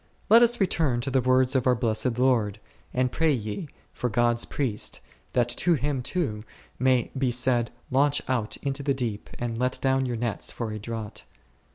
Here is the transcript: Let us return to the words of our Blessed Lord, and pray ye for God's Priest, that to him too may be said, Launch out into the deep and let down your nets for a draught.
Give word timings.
Let 0.31 0.41
us 0.41 0.59
return 0.59 0.99
to 1.01 1.11
the 1.11 1.21
words 1.21 1.55
of 1.55 1.67
our 1.67 1.75
Blessed 1.75 2.17
Lord, 2.17 2.59
and 2.91 3.11
pray 3.11 3.31
ye 3.31 3.67
for 3.93 4.09
God's 4.09 4.45
Priest, 4.45 4.99
that 5.33 5.47
to 5.49 5.75
him 5.75 6.01
too 6.01 6.43
may 6.79 7.11
be 7.15 7.29
said, 7.29 7.69
Launch 7.91 8.19
out 8.27 8.57
into 8.63 8.81
the 8.81 8.95
deep 8.95 9.29
and 9.37 9.59
let 9.59 9.79
down 9.79 10.07
your 10.07 10.17
nets 10.17 10.51
for 10.51 10.71
a 10.71 10.79
draught. 10.79 11.27